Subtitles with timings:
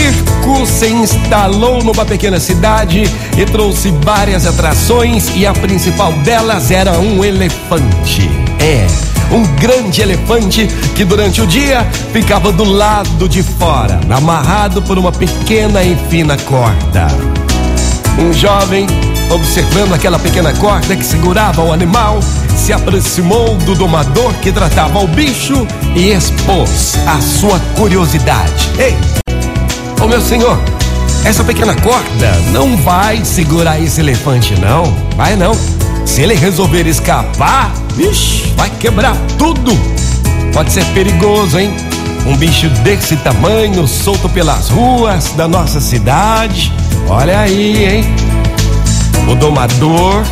[0.00, 3.02] circo se instalou numa pequena cidade
[3.36, 8.30] e trouxe várias atrações e a principal delas era um elefante.
[8.58, 8.86] É,
[9.30, 10.66] um grande elefante
[10.96, 16.36] que durante o dia ficava do lado de fora, amarrado por uma pequena e fina
[16.38, 17.06] corda.
[18.18, 18.86] Um jovem,
[19.30, 22.20] observando aquela pequena corda que segurava o animal,
[22.56, 28.70] se aproximou do domador que tratava o bicho e expôs a sua curiosidade.
[28.78, 28.96] Ei,
[30.00, 30.58] ô meu senhor,
[31.24, 34.84] essa pequena corda não vai segurar esse elefante, não.
[35.16, 35.52] Vai não.
[36.04, 39.72] Se ele resolver escapar, ixi, vai quebrar tudo.
[40.52, 41.76] Pode ser perigoso, hein?
[42.26, 46.72] Um bicho desse tamanho solto pelas ruas da nossa cidade.
[47.08, 48.04] Olha aí, hein?
[49.30, 50.24] O domador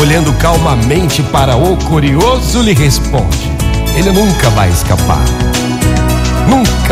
[0.00, 3.50] olhando calmamente para o curioso, lhe responde:
[3.96, 5.24] Ele nunca vai escapar.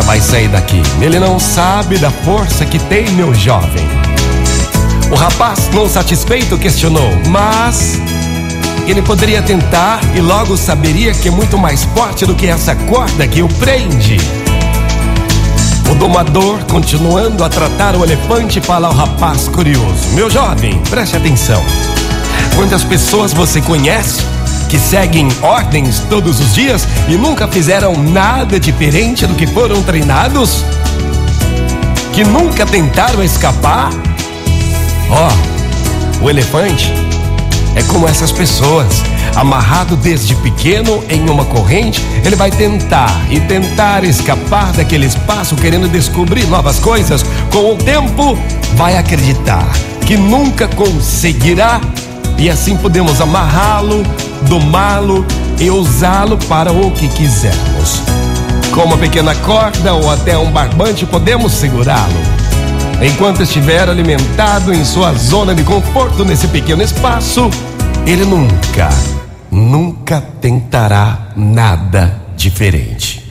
[0.03, 0.81] Vai sair daqui.
[1.01, 3.87] Ele não sabe da força que tem, meu jovem.
[5.11, 7.99] O rapaz, não satisfeito, questionou: Mas
[8.87, 13.27] ele poderia tentar e logo saberia que é muito mais forte do que essa corda
[13.27, 14.17] que o prende.
[15.91, 21.63] O domador, continuando a tratar o elefante, fala ao rapaz curioso: Meu jovem, preste atenção.
[22.55, 24.23] Quantas pessoas você conhece
[24.69, 30.65] que seguem ordens todos os dias e nunca fizeram nada diferente do que foram treinados?
[32.13, 33.91] Que nunca tentaram escapar?
[35.11, 36.93] Ó, oh, o elefante
[37.77, 39.03] é como essas pessoas.
[39.35, 45.87] Amarrado desde pequeno em uma corrente, ele vai tentar e tentar escapar daquele espaço, querendo
[45.89, 47.23] descobrir novas coisas.
[47.53, 48.37] Com o tempo,
[48.75, 49.69] vai acreditar
[50.07, 51.81] que nunca conseguirá
[52.39, 54.03] e assim podemos amarrá-lo,
[54.49, 55.25] domá-lo
[55.59, 58.03] e usá-lo para o que quisermos.
[58.75, 62.47] Com uma pequena corda ou até um barbante, podemos segurá-lo.
[63.03, 67.51] Enquanto estiver alimentado em sua zona de conforto nesse pequeno espaço,
[68.07, 68.89] ele nunca,
[69.51, 73.23] nunca tentará nada diferente.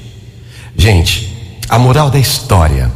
[0.75, 2.91] Gente, a moral da história: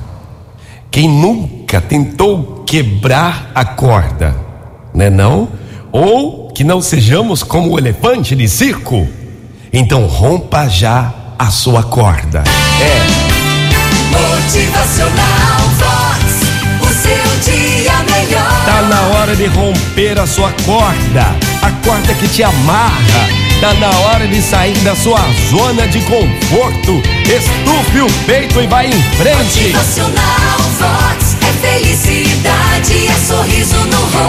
[0.92, 4.36] quem nunca tentou quebrar a corda,
[4.94, 5.48] né não?
[5.92, 9.08] Ou que não sejamos como o elefante de circo,
[9.72, 12.44] então rompa já a sua corda.
[12.82, 13.30] É.
[14.12, 18.66] Motivacional Vox, o seu dia melhor.
[18.66, 23.30] Tá na hora de romper a sua corda, a corda que te amarra.
[23.62, 27.02] Tá na hora de sair da sua zona de conforto.
[27.24, 29.74] Estufe o peito e vai em frente.
[29.74, 34.29] Motivacional Vox é felicidade, é sorriso no rosto,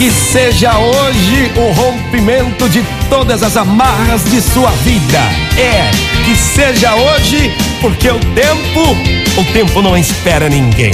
[0.00, 5.18] que seja hoje o rompimento de todas as amarras de sua vida.
[5.58, 5.90] É,
[6.24, 8.96] que seja hoje, porque o tempo,
[9.38, 10.92] o tempo não espera ninguém.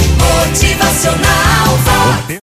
[0.49, 1.47] Motivacional.